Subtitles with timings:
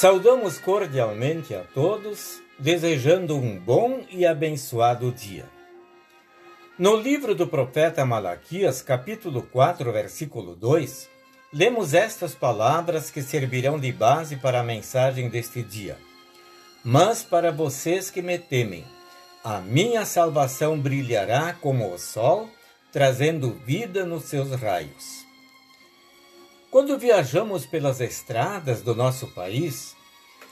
[0.00, 5.44] Saudamos cordialmente a todos, desejando um bom e abençoado dia.
[6.78, 11.08] No livro do profeta Malaquias, capítulo 4, versículo 2,
[11.52, 15.98] lemos estas palavras que servirão de base para a mensagem deste dia.
[16.84, 18.84] Mas para vocês que me temem,
[19.42, 22.48] a minha salvação brilhará como o sol,
[22.92, 25.27] trazendo vida nos seus raios.
[26.70, 29.96] Quando viajamos pelas estradas do nosso país,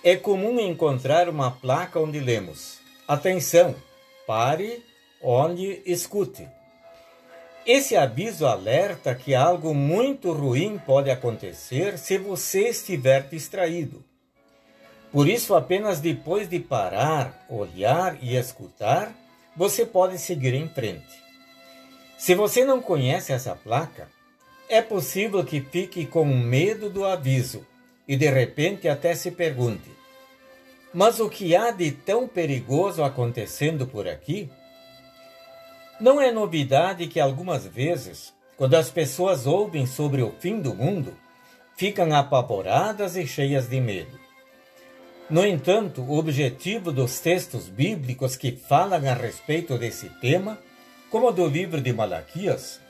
[0.03, 3.75] é comum encontrar uma placa onde lemos: Atenção,
[4.27, 4.83] pare,
[5.21, 6.49] olhe, escute.
[7.67, 14.03] Esse aviso alerta que algo muito ruim pode acontecer se você estiver distraído.
[15.13, 19.13] Por isso, apenas depois de parar, olhar e escutar,
[19.55, 21.23] você pode seguir em frente.
[22.17, 24.16] Se você não conhece essa placa,
[24.69, 27.67] é possível que fique com medo do aviso
[28.07, 29.91] e de repente até se pergunte:
[30.93, 34.51] mas o que há de tão perigoso acontecendo por aqui?
[36.01, 41.15] Não é novidade que algumas vezes, quando as pessoas ouvem sobre o fim do mundo,
[41.77, 44.19] ficam apavoradas e cheias de medo.
[45.29, 50.59] No entanto, o objetivo dos textos bíblicos que falam a respeito desse tema,
[51.11, 52.81] como do livro de Malaquias,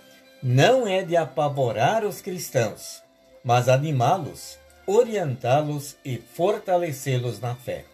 [0.42, 3.02] não é de apavorar os cristãos,
[3.42, 7.84] mas animá-los, orientá-los e fortalecê-los na fé.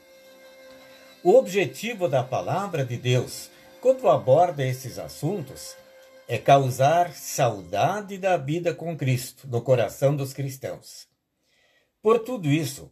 [1.22, 3.48] O objetivo da palavra de Deus,
[3.80, 5.76] quando aborda esses assuntos,
[6.26, 11.06] é causar saudade da vida com Cristo no coração dos cristãos.
[12.02, 12.90] Por tudo isso,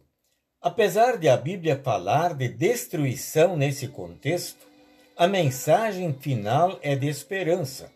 [0.61, 4.65] apesar de a Bíblia falar de destruição nesse contexto,
[5.17, 7.91] a mensagem final é de esperança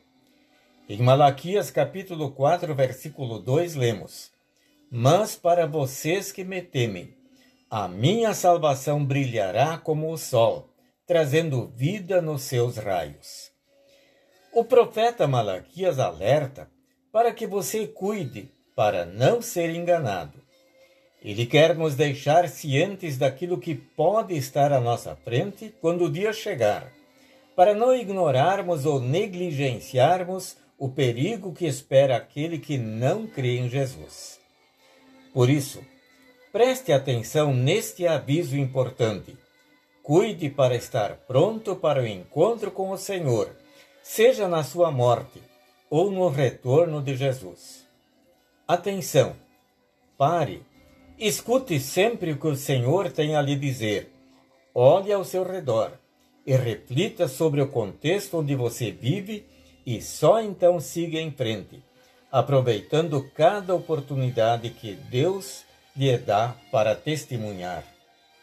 [0.87, 4.31] em Malaquias capítulo 4, versículo 2, lemos:
[4.91, 7.15] Mas para vocês que me temem,
[7.69, 10.69] a minha salvação brilhará como o sol,
[11.07, 13.51] trazendo vida nos seus raios.
[14.53, 16.69] O profeta Malaquias alerta
[17.11, 20.39] para que você cuide para não ser enganado.
[21.23, 26.31] Ele quer nos deixar cientes daquilo que pode estar à nossa frente quando o dia
[26.31, 26.91] chegar,
[27.55, 34.39] para não ignorarmos ou negligenciarmos o perigo que espera aquele que não crê em Jesus.
[35.33, 35.81] Por isso,
[36.51, 39.37] preste atenção neste aviso importante.
[40.03, 43.55] Cuide para estar pronto para o encontro com o Senhor,
[44.03, 45.41] seja na sua morte
[45.89, 47.85] ou no retorno de Jesus.
[48.67, 49.35] Atenção!
[50.17, 50.63] Pare!
[51.17, 54.11] Escute sempre o que o Senhor tem a lhe dizer.
[54.73, 55.93] Olhe ao seu redor
[56.45, 59.45] e reflita sobre o contexto onde você vive
[59.85, 61.83] e só então siga em frente,
[62.31, 65.63] aproveitando cada oportunidade que Deus
[65.95, 67.83] lhe dá para testemunhar.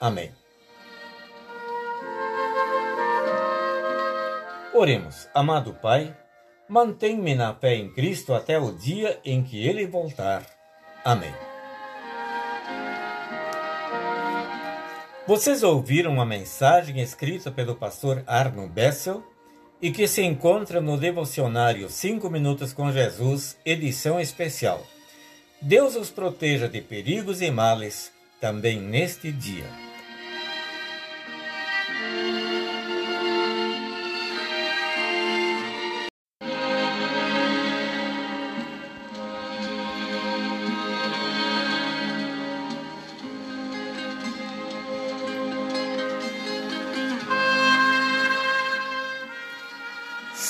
[0.01, 0.33] Amém.
[4.73, 6.17] Oremos, amado Pai,
[6.69, 10.47] mantém-me na fé em Cristo até o dia em que Ele voltar.
[11.05, 11.35] Amém.
[15.27, 19.23] Vocês ouviram uma mensagem escrita pelo pastor Arno Bessel
[19.83, 24.87] e que se encontra no devocionário 5 Minutos com Jesus, edição especial.
[25.61, 29.92] Deus os proteja de perigos e males também neste dia.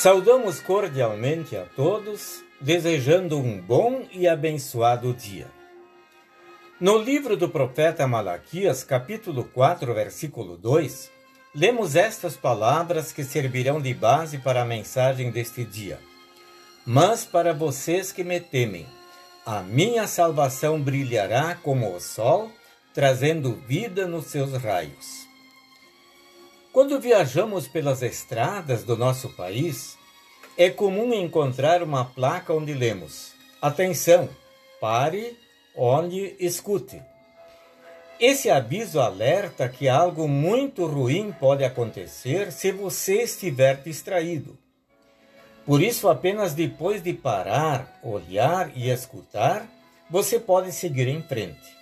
[0.03, 5.47] Saudamos cordialmente a todos, desejando um bom e abençoado dia.
[6.81, 11.09] No livro do profeta Malaquias, capítulo 4, versículo 2,
[11.55, 16.01] lemos estas palavras que servirão de base para a mensagem deste dia.
[16.85, 18.89] Mas para vocês que me temem,
[19.47, 22.51] a minha salvação brilhará como o sol,
[22.93, 25.32] trazendo vida nos seus raios.
[26.73, 29.99] Quando viajamos pelas estradas do nosso país,
[30.57, 34.27] é comum encontrar uma placa onde lemos: Atenção,
[34.81, 35.39] pare,
[35.77, 37.03] olhe, escute.
[38.19, 44.57] Esse aviso alerta que algo muito ruim pode acontecer se você estiver distraído.
[45.67, 49.69] Por isso, apenas depois de parar, olhar e escutar,
[50.09, 51.77] você pode seguir em frente.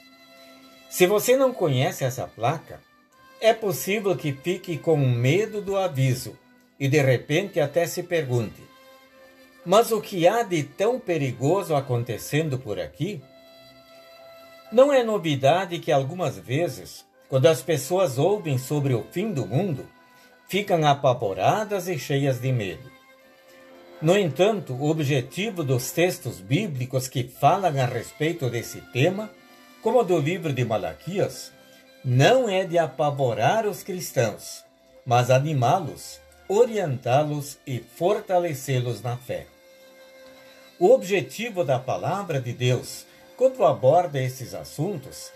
[0.88, 2.80] Se você não conhece essa placa,
[3.40, 6.38] é possível que fique com medo do aviso
[6.78, 8.62] e de repente até se pergunte:
[9.64, 13.22] mas o que há de tão perigoso acontecendo por aqui?
[14.72, 19.86] Não é novidade que algumas vezes, quando as pessoas ouvem sobre o fim do mundo,
[20.48, 22.90] ficam apavoradas e cheias de medo.
[24.00, 29.30] No entanto, o objetivo dos textos bíblicos que falam a respeito desse tema,
[29.82, 31.52] como do livro de Malaquias,
[32.04, 34.64] não é de apavorar os cristãos,
[35.04, 39.46] mas animá-los, orientá-los e fortalecê-los na fé.
[40.78, 43.06] O objetivo da palavra de Deus,
[43.36, 45.30] quando aborda esses assuntos,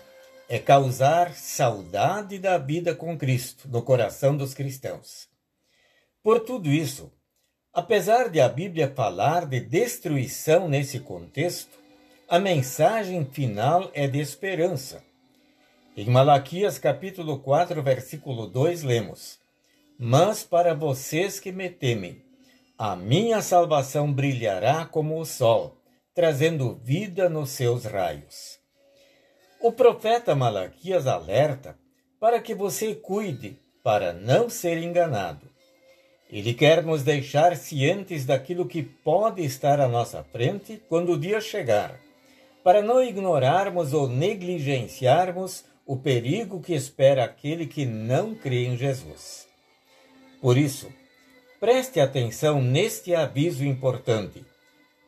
[0.49, 5.27] é causar saudade da vida com Cristo no coração dos cristãos.
[6.23, 7.11] Por tudo isso,
[7.75, 11.77] Apesar de a Bíblia falar de destruição nesse contexto,
[12.25, 15.03] a mensagem final é de esperança.
[15.97, 19.39] Em Malaquias capítulo 4, versículo 2, lemos:
[19.97, 22.21] Mas para vocês que me temem,
[22.77, 25.77] a minha salvação brilhará como o sol,
[26.13, 28.59] trazendo vida nos seus raios.
[29.61, 31.77] O profeta Malaquias alerta
[32.19, 35.49] para que você cuide para não ser enganado.
[36.29, 41.39] Ele quer nos deixar cientes daquilo que pode estar à nossa frente quando o dia
[41.39, 41.97] chegar,
[42.65, 49.47] para não ignorarmos ou negligenciarmos o perigo que espera aquele que não crê em Jesus.
[50.41, 50.91] Por isso,
[51.59, 54.43] preste atenção neste aviso importante.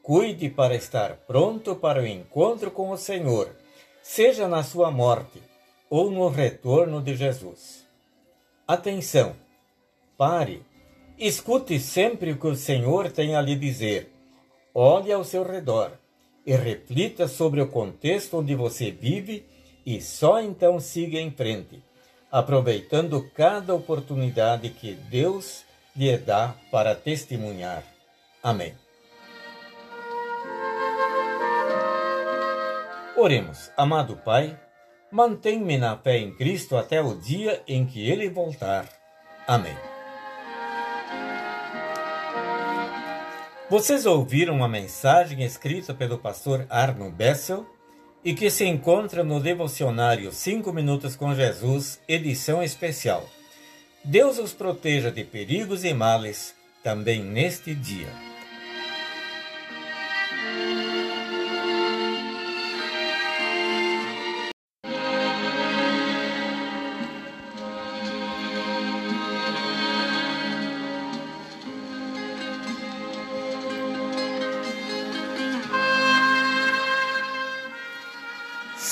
[0.04, 3.56] Cuide para estar pronto para o encontro com o Senhor,
[4.02, 5.42] seja na sua morte
[5.90, 7.86] ou no retorno de Jesus.
[8.68, 9.36] Atenção!
[10.18, 10.64] Pare
[11.20, 14.12] Escute sempre o que o Senhor tem a lhe dizer.
[14.72, 15.94] Olhe ao seu redor
[16.46, 19.44] e reflita sobre o contexto onde você vive
[19.88, 21.82] e só então siga em frente,
[22.30, 25.64] aproveitando cada oportunidade que Deus
[25.96, 27.82] lhe dá para testemunhar.
[28.44, 28.76] Amém.
[33.16, 34.60] Oremos, amado Pai,
[35.10, 38.90] mantém-me na fé em Cristo até o dia em que Ele voltar.
[39.48, 39.78] Amém.
[43.70, 47.66] Vocês ouviram uma mensagem escrita pelo pastor Arno Bessel
[48.28, 53.26] e que se encontra no devocionário 5 Minutos com Jesus, edição especial.
[54.04, 56.54] Deus os proteja de perigos e males
[56.84, 58.10] também neste dia.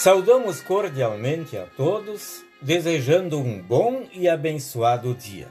[0.06, 5.48] Saudamos cordialmente a todos, desejando um bom e abençoado dia.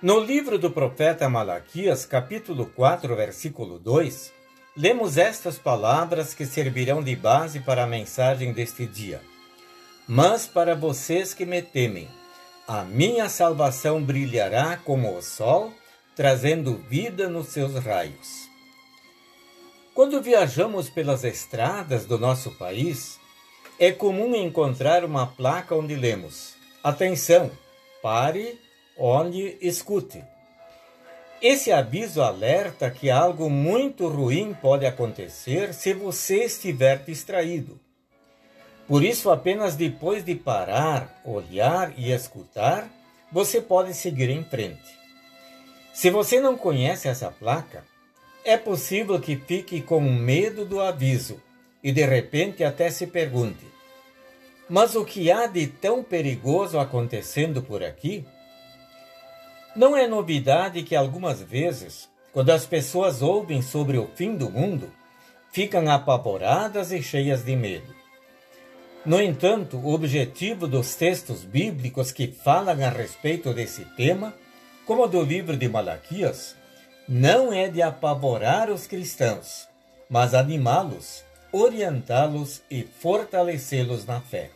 [0.00, 4.32] No livro do profeta Malaquias, capítulo 4, versículo 2,
[4.76, 9.20] lemos estas palavras que servirão de base para a mensagem deste dia.
[10.06, 12.06] Mas para vocês que me temem,
[12.68, 15.74] a minha salvação brilhará como o sol,
[16.14, 18.45] trazendo vida nos seus raios.
[19.96, 23.18] Quando viajamos pelas estradas do nosso país,
[23.78, 26.54] é comum encontrar uma placa onde lemos:
[26.84, 27.50] Atenção,
[28.02, 28.60] pare,
[28.94, 30.22] olhe, escute.
[31.40, 37.80] Esse aviso alerta que algo muito ruim pode acontecer se você estiver distraído.
[38.86, 42.86] Por isso, apenas depois de parar, olhar e escutar,
[43.32, 44.94] você pode seguir em frente.
[45.94, 47.82] Se você não conhece essa placa,
[48.46, 51.42] é possível que fique com medo do aviso
[51.82, 53.66] e de repente até se pergunte:
[54.68, 58.24] mas o que há de tão perigoso acontecendo por aqui?
[59.74, 64.90] Não é novidade que algumas vezes, quando as pessoas ouvem sobre o fim do mundo,
[65.52, 67.94] ficam apavoradas e cheias de medo.
[69.04, 74.34] No entanto, o objetivo dos textos bíblicos que falam a respeito desse tema,
[74.84, 76.56] como do livro de Malaquias,
[77.08, 79.68] não é de apavorar os cristãos,
[80.10, 81.22] mas animá-los,
[81.52, 84.50] orientá-los e fortalecê-los na fé.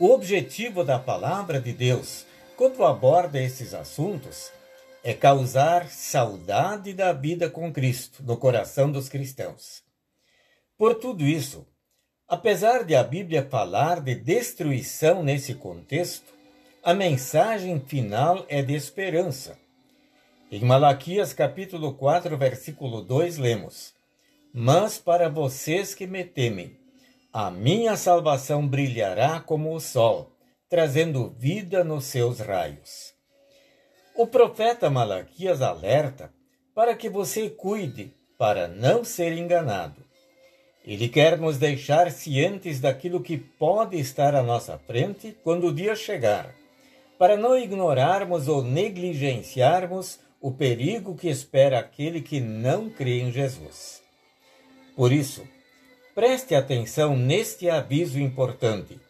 [0.00, 2.26] O objetivo da palavra de Deus,
[2.56, 4.50] quando aborda esses assuntos,
[5.04, 9.82] é causar saudade da vida com Cristo no coração dos cristãos.
[10.76, 11.64] Por tudo isso,
[12.26, 16.32] apesar de a Bíblia falar de destruição nesse contexto,
[16.82, 19.61] a mensagem final é de esperança
[20.54, 23.94] em Malaquias capítulo 4, versículo 2, lemos:
[24.52, 26.76] Mas para vocês que me temem,
[27.32, 30.30] a minha salvação brilhará como o sol,
[30.68, 33.14] trazendo vida nos seus raios.
[34.14, 36.30] O profeta Malaquias alerta
[36.74, 40.04] para que você cuide para não ser enganado.
[40.84, 45.96] Ele quer nos deixar cientes daquilo que pode estar à nossa frente quando o dia
[45.96, 46.54] chegar,
[47.18, 54.02] para não ignorarmos ou negligenciarmos o perigo que espera aquele que não crê em Jesus.
[54.94, 55.48] Por isso,
[56.14, 59.00] preste atenção neste aviso importante.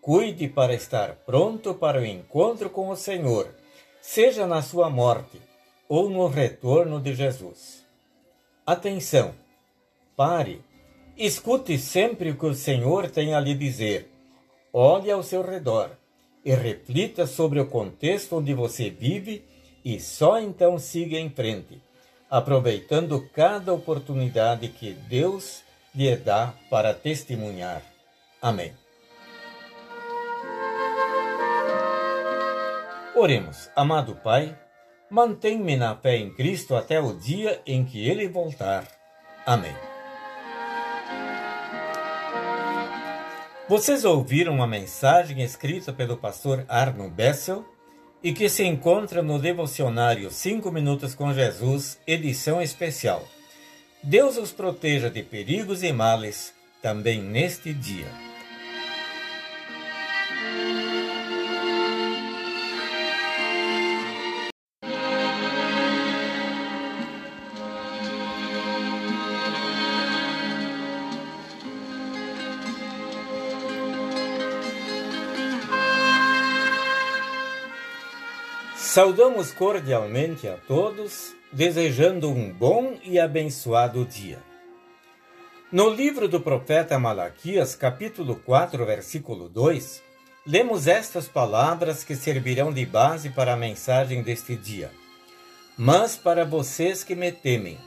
[0.00, 3.54] Cuide para estar pronto para o encontro com o Senhor,
[4.00, 5.38] seja na sua morte
[5.88, 7.84] ou no retorno de Jesus.
[8.64, 9.34] Atenção!
[10.16, 10.62] Pare
[11.18, 14.08] Escute sempre o que o Senhor tem a lhe dizer.
[14.72, 15.90] Olhe ao seu redor
[16.44, 19.42] e reflita sobre o contexto onde você vive
[19.88, 21.80] e só então siga em frente,
[22.28, 25.62] aproveitando cada oportunidade que Deus
[25.94, 27.80] lhe dá para testemunhar.
[28.42, 28.74] Amém.
[33.16, 34.54] Oremos, amado Pai,
[35.10, 38.86] mantém-me na fé em Cristo até o dia em que Ele voltar.
[39.46, 39.74] Amém.
[43.66, 47.64] Vocês ouviram uma mensagem escrita pelo pastor Arno Bessel
[48.22, 53.26] e que se encontra no devocionário 5 Minutos com Jesus, edição especial.
[54.02, 58.27] Deus os proteja de perigos e males também neste dia.
[78.98, 84.40] Saudamos cordialmente a todos, desejando um bom e abençoado dia.
[85.70, 90.02] No livro do profeta Malaquias, capítulo 4, versículo 2,
[90.44, 94.90] lemos estas palavras que servirão de base para a mensagem deste dia.
[95.76, 97.78] Mas para vocês que me temem,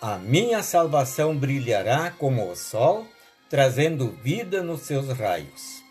[0.00, 3.04] a minha salvação brilhará como o sol,
[3.50, 5.81] trazendo vida nos seus raios.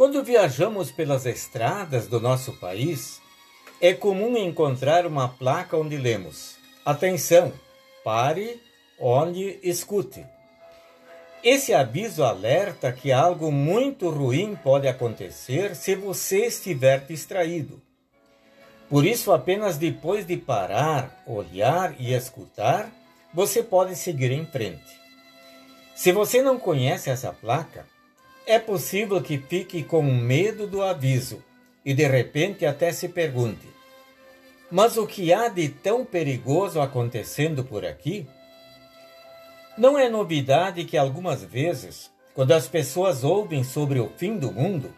[0.00, 3.20] Quando viajamos pelas estradas do nosso país,
[3.82, 7.52] é comum encontrar uma placa onde lemos: Atenção,
[8.02, 8.62] pare,
[8.98, 10.24] olhe, escute.
[11.44, 17.82] Esse aviso alerta que algo muito ruim pode acontecer se você estiver distraído.
[18.88, 22.90] Por isso, apenas depois de parar, olhar e escutar,
[23.34, 24.98] você pode seguir em frente.
[25.94, 27.84] Se você não conhece essa placa,
[28.46, 31.42] é possível que fique com medo do aviso
[31.84, 33.68] e de repente até se pergunte:
[34.70, 38.26] mas o que há de tão perigoso acontecendo por aqui?
[39.76, 44.94] Não é novidade que algumas vezes, quando as pessoas ouvem sobre o fim do mundo,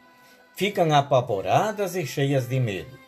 [0.55, 2.99] ficam apavoradas e cheias de medo.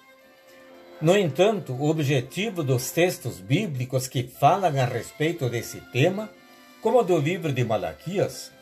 [1.02, 6.30] No entanto, o objetivo dos textos bíblicos que falam a respeito desse tema,
[6.80, 8.53] como do livro de Malaquias,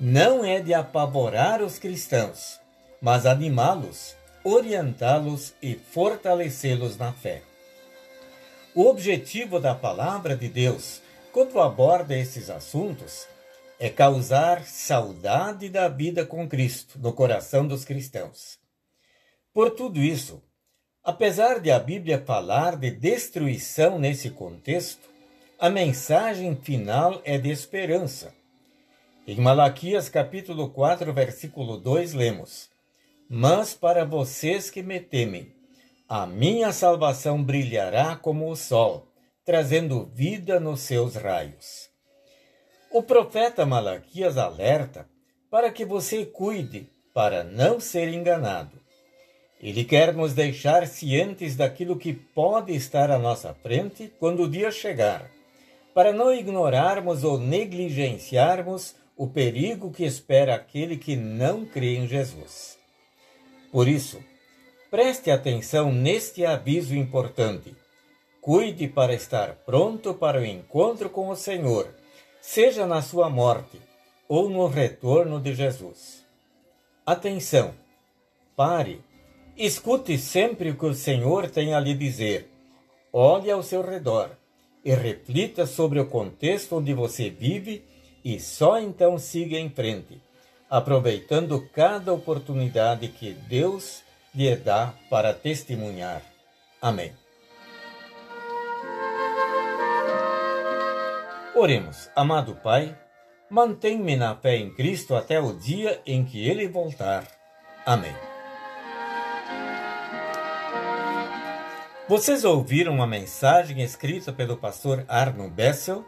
[0.00, 2.58] não é de apavorar os cristãos,
[3.02, 7.42] mas animá-los, orientá-los e fortalecê-los na fé.
[8.74, 13.26] O objetivo da palavra de Deus, quando aborda esses assuntos,
[13.78, 18.58] é causar saudade da vida com Cristo no coração dos cristãos.
[19.52, 20.42] Por tudo isso,
[21.04, 25.10] apesar de a Bíblia falar de destruição nesse contexto,
[25.58, 28.39] a mensagem final é de esperança
[29.32, 32.68] em Malaquias capítulo 4, versículo 2, lemos:
[33.28, 35.54] Mas para vocês que me temem,
[36.08, 39.06] a minha salvação brilhará como o sol,
[39.44, 41.88] trazendo vida nos seus raios.
[42.90, 45.08] O profeta Malaquias alerta
[45.48, 48.80] para que você cuide para não ser enganado.
[49.62, 54.72] Ele quer nos deixar cientes daquilo que pode estar à nossa frente quando o dia
[54.72, 55.30] chegar,
[55.94, 62.78] para não ignorarmos ou negligenciarmos o perigo que espera aquele que não crê em Jesus.
[63.70, 64.18] Por isso,
[64.90, 67.76] preste atenção neste aviso importante.
[68.40, 71.94] Cuide para estar pronto para o encontro com o Senhor,
[72.40, 73.78] seja na sua morte
[74.26, 76.24] ou no retorno de Jesus.
[77.04, 77.74] Atenção!
[78.56, 79.02] Pare!
[79.54, 82.48] Escute sempre o que o Senhor tem a lhe dizer.
[83.12, 84.30] Olhe ao seu redor
[84.82, 87.89] e reflita sobre o contexto onde você vive
[88.24, 90.20] e só então siga em frente,
[90.68, 94.02] aproveitando cada oportunidade que Deus
[94.34, 96.22] lhe dá para testemunhar.
[96.80, 97.12] Amém.
[101.54, 102.96] Oremos, amado Pai,
[103.50, 107.26] mantém-me na fé em Cristo até o dia em que Ele voltar.
[107.84, 108.14] Amém.
[112.08, 116.04] Vocês ouviram uma mensagem escrita pelo pastor Arno Bessel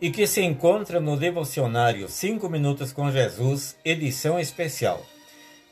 [0.00, 5.04] e que se encontra no devocionário 5 Minutos com Jesus, edição especial.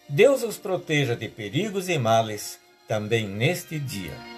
[0.08, 4.35] Deus os proteja de perigos e males também neste dia.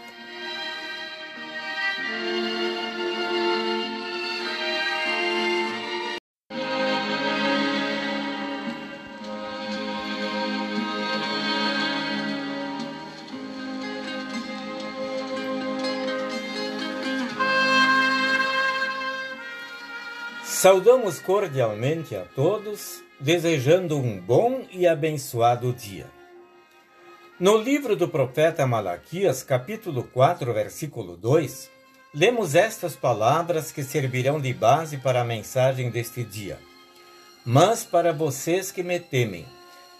[20.61, 26.07] Saudamos cordialmente a todos, desejando um bom e abençoado dia.
[27.39, 31.71] No livro do profeta Malaquias, capítulo 4, versículo 2,
[32.13, 36.59] lemos estas palavras que servirão de base para a mensagem deste dia.
[37.47, 39.47] Mas para vocês que me temem,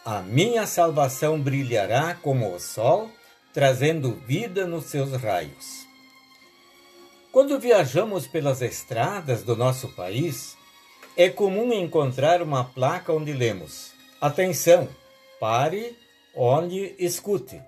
[0.05, 3.09] a minha salvação brilhará como o sol,
[3.53, 5.88] trazendo vida nos seus raios.
[7.39, 10.59] Quando viajamos pelas estradas do nosso país,
[11.17, 14.89] é comum encontrar uma placa onde lemos: Atenção,
[15.39, 15.97] pare,
[16.35, 17.63] olhe, escute.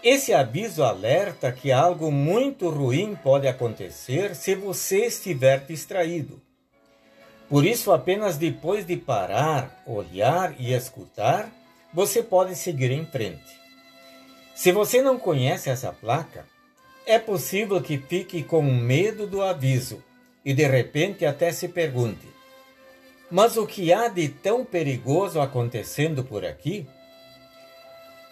[0.00, 6.40] Esse aviso alerta que algo muito ruim pode acontecer se você estiver distraído.
[7.48, 11.50] Por isso, apenas depois de parar, olhar e escutar,
[11.92, 13.60] você pode seguir em frente.
[14.54, 16.46] Se você não conhece essa placa,
[17.06, 20.02] é possível que fique com medo do aviso
[20.44, 22.28] e de repente até se pergunte:
[23.30, 26.86] mas o que há de tão perigoso acontecendo por aqui?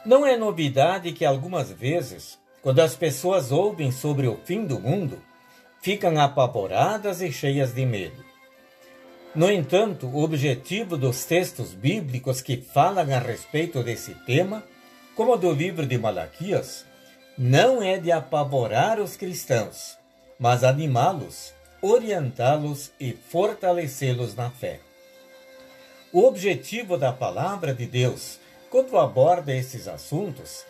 [0.04, 5.18] Não é novidade que algumas vezes, quando as pessoas ouvem sobre o fim do mundo,
[5.80, 8.22] ficam apavoradas e cheias de medo.
[9.34, 14.64] No entanto, o objetivo dos textos bíblicos que falam a respeito desse tema,
[15.14, 16.84] como do livro de Malaquias,
[17.38, 19.96] não é de apavorar os cristãos,
[20.38, 24.80] mas animá-los, orientá-los e fortalecê-los na fé.
[26.12, 30.64] O objetivo da palavra de Deus, quando aborda esses assuntos,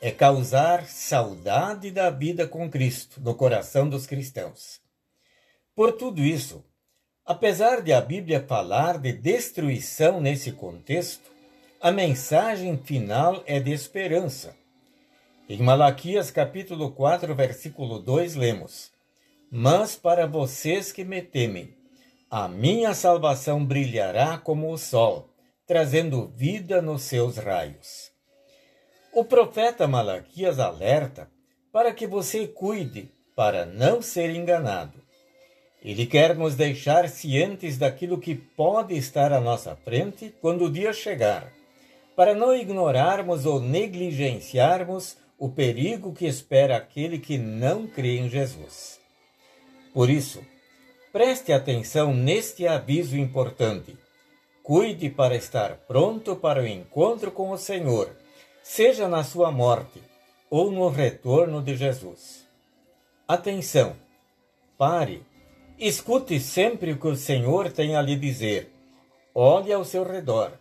[0.00, 4.80] é causar saudade da vida com Cristo no coração dos cristãos.
[5.74, 6.64] Por tudo isso,
[7.24, 11.30] apesar de a Bíblia falar de destruição nesse contexto,
[11.80, 14.54] a mensagem final é de esperança
[15.46, 18.90] em Malaquias capítulo 4, versículo 2, lemos:
[19.50, 21.74] Mas para vocês que me temem,
[22.30, 25.28] a minha salvação brilhará como o sol,
[25.66, 28.10] trazendo vida nos seus raios.
[29.12, 31.28] O profeta Malaquias alerta
[31.70, 34.98] para que você cuide para não ser enganado.
[35.82, 40.94] Ele quer nos deixar cientes daquilo que pode estar à nossa frente quando o dia
[40.94, 41.52] chegar,
[42.16, 49.00] para não ignorarmos ou negligenciarmos o perigo que espera aquele que não crê em Jesus.
[49.92, 50.42] Por isso,
[51.12, 53.96] preste atenção neste aviso importante.
[54.62, 58.10] Cuide para estar pronto para o encontro com o Senhor,
[58.62, 60.00] seja na sua morte
[60.48, 62.46] ou no retorno de Jesus.
[63.28, 63.96] Atenção!
[64.78, 65.22] Pare!
[65.78, 68.70] Escute sempre o que o Senhor tem a lhe dizer.
[69.34, 70.52] Olhe ao seu redor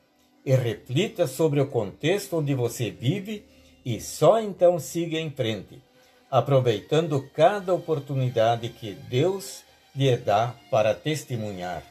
[0.45, 3.45] e reflita sobre o contexto onde você vive
[3.85, 5.81] e só então siga em frente,
[6.29, 9.63] aproveitando cada oportunidade que Deus
[9.95, 11.83] lhe dá para testemunhar.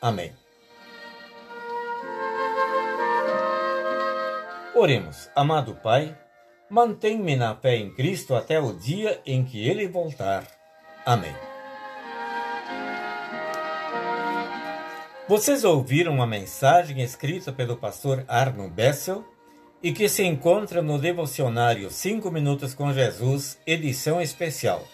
[0.00, 0.32] Amém.
[4.74, 6.16] Oremos, amado Pai,
[6.70, 10.46] mantém-me na fé em Cristo até o dia em que Ele voltar.
[11.04, 11.34] Amém.
[15.28, 19.24] Vocês ouviram uma mensagem escrita pelo pastor Arno Bessel
[19.82, 24.86] e que se encontra no devocionário 5 Minutos com Jesus, edição especial.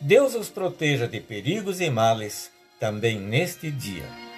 [0.00, 4.29] Deus os proteja de perigos e males também neste dia.